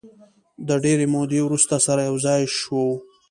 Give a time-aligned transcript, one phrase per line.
[0.67, 2.85] د ډېرې مودې وروسته سره یو ځای شوو.